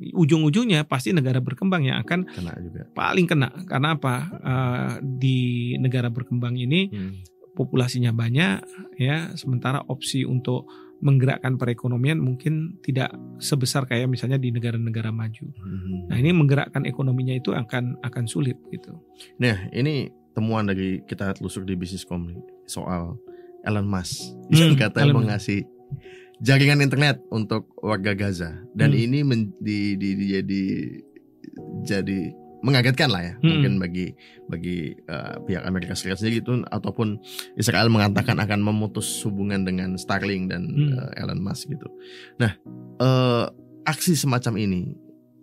[0.00, 2.88] ujung-ujungnya pasti negara berkembang yang akan kena juga.
[2.92, 5.38] paling kena karena apa Eh, di
[5.76, 7.12] negara berkembang ini Hmm.
[7.52, 8.64] populasinya banyak
[8.96, 10.64] ya sementara opsi untuk
[11.00, 15.48] menggerakkan perekonomian mungkin tidak sebesar kayak misalnya di negara-negara maju.
[15.48, 16.12] Mhm.
[16.12, 19.00] Nah ini menggerakkan ekonominya itu akan akan sulit gitu.
[19.40, 22.36] Nah, ini temuan dari kita telusur di bisnis komni
[22.68, 23.16] soal
[23.64, 25.16] Elon Musk Hmm, yang katanya
[26.40, 29.04] Jaringan internet untuk warga Gaza dan Hmm.
[29.04, 30.62] ini men- di, di, di- jadi
[31.84, 32.18] jadi
[32.60, 33.48] mengagetkan lah ya Hmm.
[33.56, 34.06] mungkin bagi
[34.46, 34.76] bagi
[35.08, 37.16] uh, pihak Amerika Serikat sendiri itu ataupun
[37.56, 40.96] Israel mengatakan akan memutus hubungan dengan Starlink dan Hmm.
[40.96, 41.88] uh, Elon Musk gitu.
[42.36, 42.56] Nah,
[43.00, 43.48] uh,
[43.84, 44.92] aksi semacam ini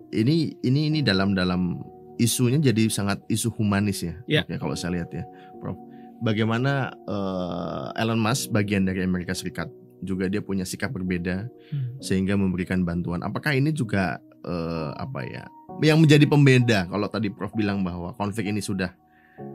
[0.10, 1.82] ini ini ini dalam dalam
[2.18, 4.18] isunya jadi sangat isu humanis ya.
[4.26, 4.42] Ya.
[4.46, 5.26] Ya, kalau saya lihat ya,
[5.62, 5.78] Prof.
[6.18, 9.70] Bagaimana uh, Elon Musk bagian dari Amerika Serikat
[10.02, 11.98] juga dia punya sikap berbeda Hmm.
[12.00, 13.22] sehingga memberikan bantuan.
[13.22, 15.44] Apakah ini juga eh, apa ya
[15.78, 18.90] yang menjadi pembeda kalau tadi Prof bilang bahwa konflik ini sudah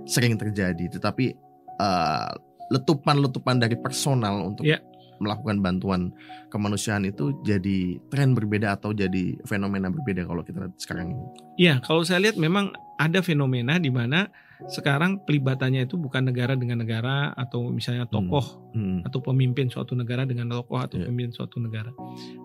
[0.05, 1.35] sering terjadi, tetapi
[1.79, 2.33] eh,
[2.71, 4.79] letupan-letupan dari personal untuk Ya.
[5.19, 6.11] melakukan bantuan
[6.51, 11.25] kemanusiaan itu jadi tren berbeda atau jadi fenomena berbeda kalau kita lihat sekarang ini.
[11.59, 14.27] Iya, kalau saya lihat memang ada fenomena di mana
[14.69, 19.03] sekarang pelibatannya itu bukan negara dengan negara atau misalnya tokoh Hmm.
[19.03, 21.07] atau pemimpin suatu negara dengan tokoh atau Iya.
[21.07, 21.93] pemimpin suatu negara.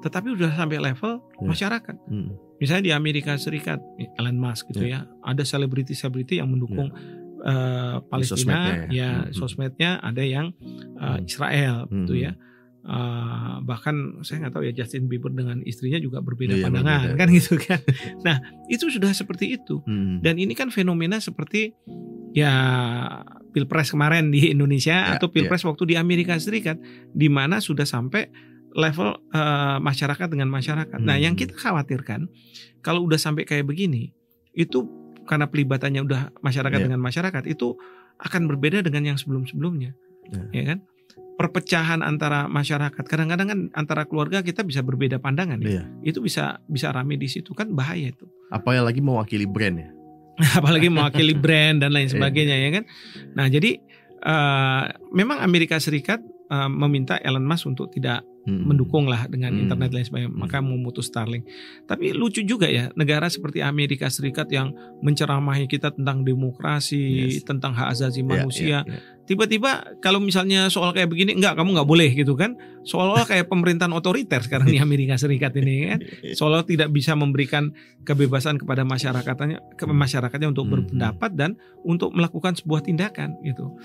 [0.01, 1.47] Tetapi udah sampai level Iya.
[1.47, 1.95] masyarakat.
[2.07, 2.29] Hmm.
[2.57, 3.79] Misalnya di Amerika Serikat,
[4.17, 5.05] Elon Musk gitu Iya.
[5.05, 6.89] ya, ada selebriti-selebriti yang mendukung
[7.37, 8.85] eh, sosmednya Palestina, ya.
[8.89, 9.31] ya Hmm.
[9.31, 10.51] sosmednya ada yang
[10.97, 11.21] Hmm.
[11.21, 12.25] Israel gitu Hmm.
[12.25, 12.31] ya.
[12.87, 17.19] Eh, bahkan saya nggak tahu ya Justin Bieber dengan istrinya juga berbeda Iya, pandangan berbeda.
[17.19, 17.79] kan gitu kan.
[18.25, 18.39] nah
[18.71, 19.83] itu sudah seperti itu.
[19.83, 20.23] Hmm.
[20.23, 21.75] Dan ini kan fenomena seperti
[22.31, 22.53] ya
[23.51, 26.79] pilpres kemarin di Indonesia Ya, atau pilpres waktu di Amerika Serikat,
[27.11, 28.31] di mana sudah sampai
[28.71, 30.99] level eh, masyarakat dengan masyarakat.
[31.01, 31.25] Nah, Hmm.
[31.27, 32.31] yang kita khawatirkan
[32.79, 34.15] kalau udah sampai kayak begini,
[34.53, 34.87] itu
[35.27, 36.85] karena pelibatannya udah masyarakat Ya.
[36.87, 37.75] dengan masyarakat itu
[38.17, 39.91] akan berbeda dengan yang sebelum-sebelumnya,
[40.31, 40.41] Ya.
[40.55, 40.79] ya kan?
[41.37, 45.69] Perpecahan antara masyarakat, kadang-kadang kan antara keluarga kita bisa berbeda pandangan, ya.
[45.69, 45.83] Iya.
[46.01, 48.25] itu bisa bisa rame di situ kan bahaya itu.
[48.49, 49.89] Apalagi mewakili brand ya.
[50.37, 52.13] apalagi mewakili brand dan lain Iya.
[52.13, 52.83] sebagainya ya kan.
[53.33, 53.77] Nah jadi
[54.19, 58.63] eh, memang Amerika Serikat eh, meminta Elon Musk untuk tidak Hmm.
[58.63, 59.67] mendukung lah dengan Hmm.
[59.67, 60.39] internet lain sebagainya, Hmm.
[60.39, 61.43] maka memutus Starlink.
[61.83, 64.71] Tapi lucu juga ya negara seperti Amerika Serikat yang
[65.03, 67.43] menceramahi kita tentang demokrasi, Yes.
[67.43, 68.99] tentang hak Ya, asasi manusia, ya, ya.
[69.23, 73.91] tiba-tiba kalau misalnya soal kayak begini enggak kamu nggak boleh gitu kan seolah-olah kayak pemerintahan
[73.91, 75.99] otoriter sekarang di Amerika Serikat ini kan
[76.39, 80.71] seolah tidak bisa memberikan kebebasan kepada masyarakatnya ke masyarakatnya untuk Mhm.
[80.71, 83.75] berpendapat dan untuk melakukan sebuah tindakan gitu.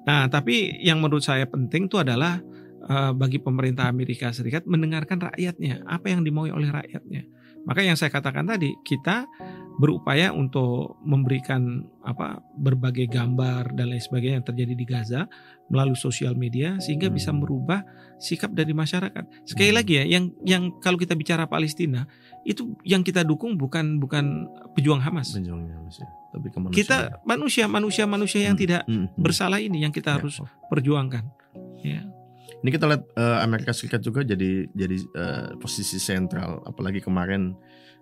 [0.00, 2.40] Nah, tapi yang menurut saya penting itu adalah
[2.80, 7.24] eh, bagi pemerintah Amerika Serikat mendengarkan rakyatnya, apa yang dimaui oleh rakyatnya.
[7.60, 9.28] Maka yang saya katakan tadi, kita
[9.76, 15.28] berupaya untuk memberikan apa berbagai gambar dan lain sebagainya yang terjadi di Gaza
[15.68, 17.16] melalui sosial media sehingga Hmm.
[17.16, 17.84] bisa merubah
[18.16, 19.24] sikap dari masyarakat.
[19.44, 19.78] Sekali Hmm.
[19.80, 22.04] lagi ya, yang yang kalau kita bicara Palestina
[22.44, 25.32] itu yang kita dukung bukan bukan pejuang Hamas.
[25.32, 26.08] Berjuangnya Mas, ya.
[26.32, 26.76] tapi kemanusiaan.
[26.80, 29.08] Kita manusia manusia manusia yang Hmm, tidak hmm, hmm.
[29.16, 30.48] bersalah ini yang kita Ya, harus Prof.
[30.68, 31.24] perjuangkan.
[31.80, 32.04] Ya.
[32.60, 37.56] Ini kita lihat eh, Amerika Serikat juga jadi jadi eh, posisi sentral, apalagi kemarin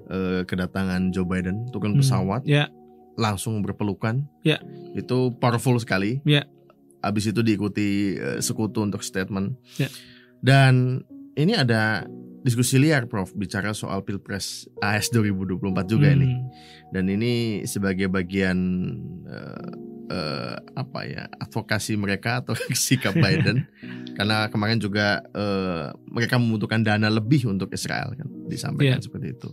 [0.06, 2.00] eh, kedatangan Joe Biden turun Hmm.
[2.00, 2.66] pesawat Ya.
[3.14, 4.26] langsung berpelukan.
[4.42, 4.58] Ya.
[4.92, 6.18] Itu powerful sekali.
[6.22, 6.46] Ya.
[6.98, 9.54] Habis itu diikuti eh, sekutu untuk statement.
[9.76, 9.86] Ya.
[10.38, 11.02] Dan
[11.34, 12.06] ini ada
[12.38, 16.26] diskusi liar, Prof, bicara soal pilpres AS 2024 juga ini.
[16.26, 16.46] Hmm.
[16.90, 18.58] Dan ini sebagai bagian
[19.22, 19.70] eh,
[20.08, 23.68] eh, apa ya advokasi mereka atau sikap Biden
[24.12, 29.04] karena kemarin juga eh, mereka membutuhkan dana lebih untuk Israel kan disampaikan Iya.
[29.04, 29.48] seperti itu.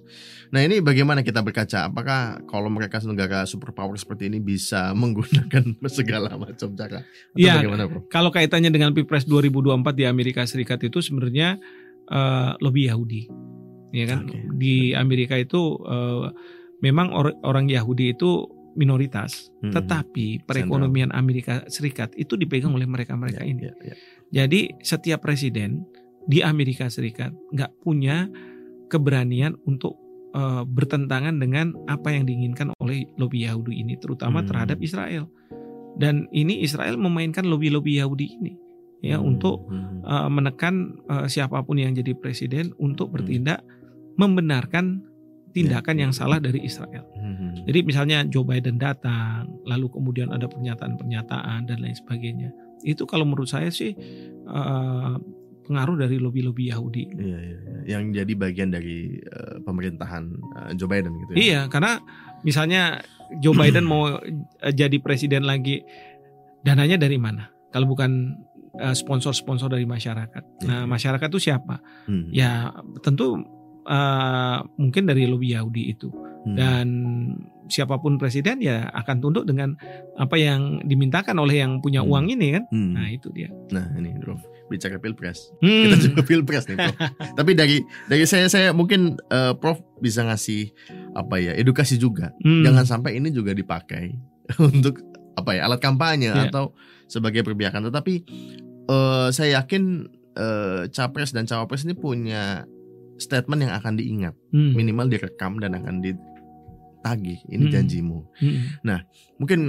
[0.49, 1.85] Nah ini bagaimana kita berkaca?
[1.85, 7.03] Apakah kalau mereka negara superpower seperti ini bisa menggunakan segala macam cara?
[7.03, 7.59] Atau Iya.
[7.61, 8.07] bagaimana bro?
[8.07, 11.59] Kalau kaitannya dengan Pilpres 2024 di Amerika Serikat itu sebenarnya
[12.07, 13.27] eh, lobby Yahudi.
[13.93, 14.27] Ya kan?
[14.27, 14.39] Oke.
[14.55, 16.25] Di Amerika itu eh,
[16.79, 19.71] memang or- orang Yahudi itu minoritas, Hmm.
[19.71, 23.61] tetapi perekonomian Amerika Serikat itu dipegang oleh mereka-mereka Ya, ini.
[23.65, 23.95] ya, ya.
[24.43, 25.87] Jadi setiap presiden
[26.25, 28.27] di Amerika Serikat nggak punya
[28.87, 29.95] keberanian untuk
[30.35, 34.51] eh, bertentangan dengan apa yang diinginkan oleh lobby Yahudi ini, terutama Hmm.
[34.51, 35.31] terhadap Israel.
[35.95, 38.51] Dan ini Israel memainkan lobby-lobby Yahudi ini
[38.99, 40.75] ya Hmm, untuk hmm, eh, menekan
[41.07, 43.63] eh, siapa pun yang jadi presiden untuk bertindak
[44.15, 45.03] membenarkan
[45.55, 46.01] tindakan Ya.
[46.03, 47.07] yang salah dari Israel.
[47.15, 52.51] hmm, Jadi misalnya Joe Biden datang, lalu kemudian ada pernyataan-pernyataan dan lain sebagainya.
[52.83, 53.95] Itu kalau menurut saya sih
[54.43, 55.13] eh,
[55.65, 57.09] pengaruh dari lobby-lobby Yahudi.
[57.09, 57.77] Iya, iya, iya.
[57.97, 61.37] Yang jadi bagian dari eh, pemerintahan eh, Joe Biden gitu ya.
[61.39, 62.03] Iya, karena
[62.43, 62.99] misalnya
[63.39, 64.19] Joe Biden mau
[64.61, 65.81] jadi presiden lagi,
[66.61, 67.47] dananya dari mana?
[67.71, 68.35] Kalau bukan
[68.75, 70.43] sponsor-sponsor dari masyarakat.
[70.67, 70.87] Nah, Iya.
[70.87, 71.79] masyarakat itu siapa?
[72.11, 72.27] Hmm.
[72.27, 73.39] Ya tentu
[73.85, 76.09] eh, mungkin dari lobby Yahudi itu
[76.45, 76.53] Hmm.
[76.53, 76.87] dan
[77.65, 79.73] siapa pun presiden ya akan tunduk dengan
[80.13, 82.09] apa yang dimintakan oleh yang punya Hmm.
[82.13, 82.63] uang ini kan.
[82.69, 82.93] Hmm.
[82.93, 83.49] Nah itu dia.
[83.73, 84.37] Nah ini Prof
[84.69, 85.49] bicara pilpres.
[85.65, 85.89] Hmm.
[85.89, 86.97] Kita juga pilpres nih Prof.
[87.41, 90.69] Tapi dari dari saya saya mungkin eh, Prof bisa ngasih
[91.17, 92.29] apa ya edukasi juga.
[92.45, 92.61] Hmm.
[92.61, 94.13] Jangan sampai ini juga dipakai
[94.69, 95.01] untuk
[95.33, 96.53] apa ya alat kampanye Iya.
[96.53, 96.77] atau
[97.09, 97.89] sebagai perbiakan.
[97.89, 98.13] Tetapi
[98.85, 100.05] eh, saya yakin
[100.37, 102.69] eh, capres dan cawapres ini punya
[103.17, 104.75] statement yang akan diingat, Hmm.
[104.75, 107.39] minimal direkam dan akan ditagih.
[107.47, 107.73] Ini Hmm.
[107.73, 108.19] janjimu.
[108.41, 108.99] Hmm.
[109.35, 109.59] Mungkin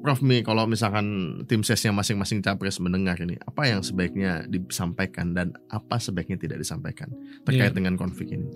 [0.00, 1.06] Prof Mi kalau misalkan
[1.48, 7.08] tim sesnya masing-masing capres mendengar ini, apa yang sebaiknya disampaikan dan apa sebaiknya tidak disampaikan
[7.42, 7.76] terkait Iya.
[7.76, 8.46] dengan konflik ini?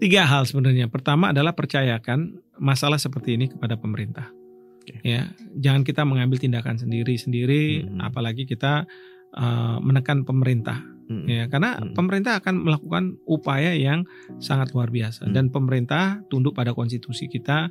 [0.00, 0.88] Tiga hal sebenarnya.
[0.88, 4.32] Pertama adalah percayakan masalah seperti ini kepada pemerintah.
[4.80, 4.96] Oke.
[5.04, 5.28] Ya,
[5.60, 8.00] jangan kita mengambil tindakan sendiri-sendiri, Mhm.
[8.00, 8.88] apalagi kita
[9.34, 10.80] uh, menekan pemerintah.
[11.10, 11.26] Mm-mm.
[11.26, 11.90] Ya, karena Hmm.
[11.90, 14.06] pemerintah akan melakukan upaya yang
[14.38, 15.34] sangat luar biasa Hmm.
[15.34, 17.66] dan pemerintah tunduk pada konstitusi kita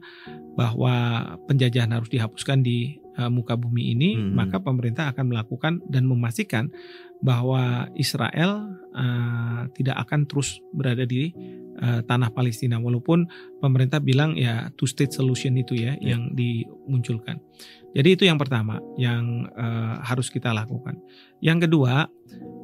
[0.60, 4.36] bahwa penjajahan harus dihapuskan di uh, muka bumi ini, Hmm.
[4.36, 6.68] maka pemerintah akan melakukan dan memastikan
[7.20, 11.32] bahwa Israel uh, tidak akan terus berada di
[11.80, 13.28] uh, tanah Palestina walaupun
[13.60, 16.16] pemerintah bilang ya two state solution itu ya Ya.
[16.16, 17.40] yang dimunculkan.
[17.90, 20.98] Jadi itu yang pertama yang uh, harus kita lakukan.
[21.42, 22.06] Yang kedua,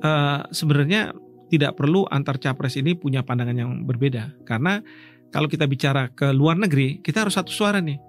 [0.04, 1.16] eh, sebenarnya
[1.50, 4.82] tidak perlu antar capres ini punya pandangan yang berbeda karena
[5.30, 8.00] kalau kita bicara ke luar negeri kita harus satu suara nih.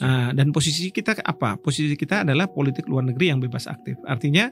[0.00, 1.60] Nah, dan posisi kita apa?
[1.60, 4.00] Posisi kita adalah politik luar negeri yang bebas aktif.
[4.08, 4.48] Artinya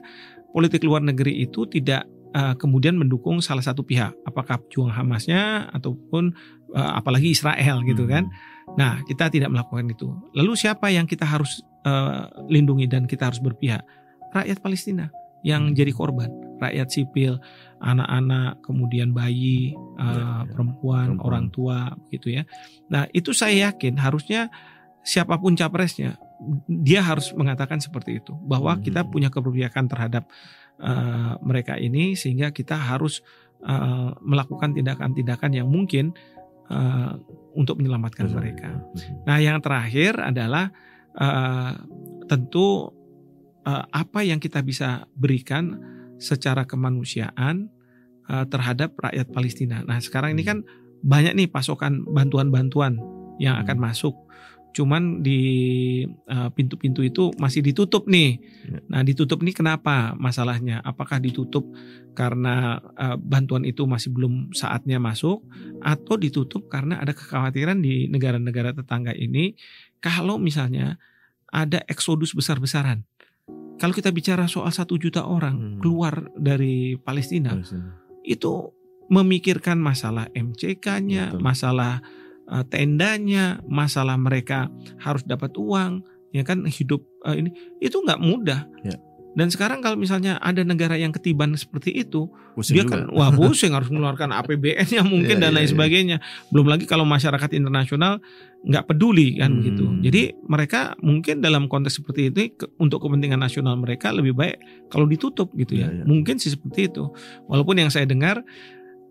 [0.53, 2.05] politik luar negeri itu tidak
[2.37, 6.37] eh, kemudian mendukung salah satu pihak, apakah pejuang Hamasnya ataupun
[6.77, 8.29] eh, apalagi Israel gitu kan.
[8.77, 10.13] Nah, kita tidak melakukan itu.
[10.35, 13.81] Lalu siapa yang kita harus eh, lindungi dan kita harus berpihak?
[14.35, 15.07] Rakyat Palestina
[15.41, 15.75] yang Hmm.
[15.75, 16.27] jadi korban,
[16.59, 17.39] rakyat sipil,
[17.79, 20.51] anak-anak, kemudian bayi, eh, Ya, ya.
[20.51, 21.23] perempuan, Perempuan.
[21.23, 21.77] orang tua,
[22.11, 22.43] gitu ya.
[22.91, 24.51] Nah, itu saya yakin harusnya
[25.01, 26.19] siapa pun capresnya,
[26.67, 28.83] dia harus mengatakan seperti itu, bahwa Hmm.
[28.83, 30.27] kita punya keberpihakan terhadap
[30.79, 33.19] eh, mereka ini, sehingga kita harus
[33.59, 36.15] eh, melakukan tindakan-tindakan yang mungkin
[36.69, 37.11] eh,
[37.57, 38.37] untuk menyelamatkan Betul.
[38.39, 38.69] mereka.
[38.71, 39.25] Mhm.
[39.25, 40.69] Nah, yang terakhir adalah
[41.17, 41.71] eh,
[42.29, 42.93] tentu
[43.65, 45.75] eh, apa yang kita bisa berikan
[46.21, 47.67] secara kemanusiaan
[48.29, 49.81] eh, terhadap rakyat Palestina.
[49.83, 50.61] Nah, sekarang ini kan
[50.99, 52.99] banyak nih pasokan bantuan-bantuan
[53.39, 53.85] yang akan Hmm.
[53.89, 54.15] masuk.
[54.69, 55.39] Cuman di
[56.05, 58.37] eh, pintu-pintu itu masih ditutup nih.
[58.69, 58.79] Ya.
[58.87, 60.79] Nah, ditutup nih kenapa masalahnya?
[60.85, 61.65] Apakah ditutup
[62.13, 65.41] karena eh, bantuan itu masih belum saatnya masuk
[65.81, 69.57] atau ditutup karena ada kekhawatiran di negara-negara tetangga ini
[69.99, 71.01] kalau misalnya
[71.49, 73.03] ada eksodus besar-besaran.
[73.79, 75.79] Kalau kita bicara soal satu juta orang Hmm.
[75.79, 77.95] keluar dari Palestina, Palestina.
[78.21, 78.75] itu
[79.09, 82.03] memikirkan masalah MCK-nya, masalah
[82.49, 88.65] eh, tendanya, masalah mereka harus dapat uang, ya kan hidup eh, ini itu nggak mudah.
[88.81, 88.97] Ya.
[89.29, 93.05] Dan sekarang kalau misalnya ada negara yang ketiban seperti itu, Pusing dia juga.
[93.05, 95.73] kan wah pusing harus mengeluarkan APBN-nya mungkin Iya, dan iya, lain iya.
[95.77, 96.17] sebagainya.
[96.49, 98.19] Belum lagi kalau masyarakat internasional
[98.65, 99.57] nggak peduli kan Hmm.
[99.61, 99.85] begitu.
[100.01, 104.57] Jadi mereka mungkin dalam konteks seperti itu untuk kepentingan nasional mereka lebih baik
[104.89, 105.87] kalau ditutup gitu ya.
[105.87, 106.03] Iya, iya.
[106.09, 107.07] Mungkin sih seperti itu.
[107.45, 108.41] Walaupun yang saya dengar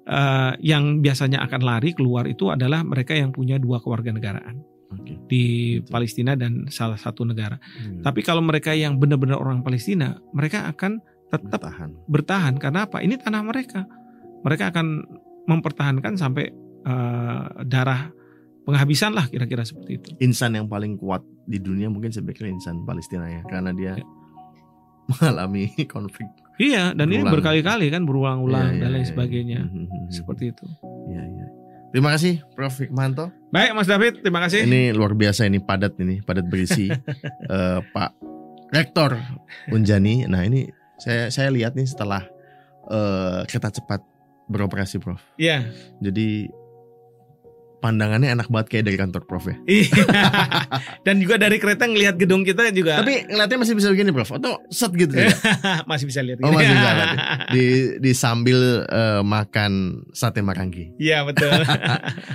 [0.09, 4.57] eh, yang biasanya akan lari keluar itu adalah mereka yang punya dua kewarganegaraan
[4.97, 5.13] Oke.
[5.29, 5.45] di.
[5.85, 7.61] Palestina dan salah satu negara.
[7.61, 8.01] Hmm.
[8.01, 11.91] Tapi kalau mereka yang benar-benar orang Palestina, mereka akan tetap Bertahan.
[12.09, 13.05] bertahan karena apa?
[13.05, 13.85] Ini tanah mereka.
[14.43, 14.87] Mereka akan
[15.45, 16.49] mempertahankan sampai
[16.85, 18.09] eh, darah
[18.65, 20.09] penghabisan lah kira-kira seperti itu.
[20.21, 24.05] Insan yang paling kuat di dunia mungkin saya pikir insan Palestina ya karena dia Ya.
[25.09, 26.29] mengalami konflik.
[26.59, 27.35] Iya, dan ini Berulang.
[27.39, 29.11] berkali-kali kan berulang-ulang Iya, dan iya, lain iya.
[29.15, 29.61] sebagainya.
[29.63, 30.11] Mhm.
[30.11, 30.65] Seperti itu.
[31.09, 31.47] Iya, iya.
[31.89, 33.33] Terima kasih Prof Hikmanto.
[33.49, 34.69] Baik, Mas David, terima kasih.
[34.69, 36.91] Ini luar biasa ini padat ini, padat berisi.
[37.49, 38.11] Eh, Pak
[38.69, 39.17] Rektor
[39.73, 40.29] Unjani.
[40.29, 40.69] Nah, ini
[41.01, 42.27] saya saya lihat nih setelah
[42.85, 44.05] eh, kereta cepat
[44.51, 45.23] beroperasi, Prof.
[45.41, 45.65] Iya.
[46.03, 46.53] Jadi
[47.79, 49.57] pandangannya enak banget kayak dari kantor Prof ya.
[49.67, 49.91] Iya.
[51.07, 54.35] dan juga dari kereta ngelihat gedung kita juga Tapi ngeliatnya masih bisa begini, Prof.
[54.35, 55.31] Atau set gitu ya.
[55.91, 56.43] masih bisa lihat.
[56.43, 57.11] Oh, masih bisa lihat
[57.55, 57.67] di
[58.03, 60.91] di sambil eh, makan sate maranggi.
[60.99, 61.51] Iya, betul.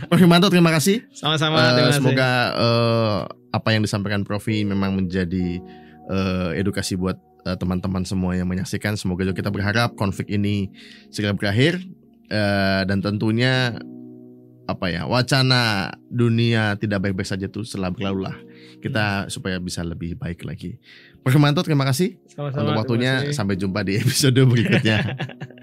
[0.07, 1.03] Prof Hikmanto terima kasih.
[1.11, 1.75] Sama-sama.
[1.75, 1.99] Terima kasih.
[1.99, 3.17] semoga eh,
[3.53, 5.59] apa yang disampaikan Profi memang menjadi
[6.07, 8.95] eh, edukasi buat eh, teman-teman semua yang menyaksikan.
[8.95, 10.71] Semoga juga kita berharap konflik ini
[11.11, 11.83] segera berakhir
[12.33, 13.77] Eh, dan tentunya
[14.63, 18.37] apa ya wacana dunia tidak baik-baik saja itu setelah berlalu lah
[18.83, 20.75] kita supaya bisa lebih baik lagi.
[21.23, 23.31] Pak Hermanto terima kasih Sama-sama, untuk waktunya.
[23.31, 24.99] Sampai jumpa di episode berikutnya.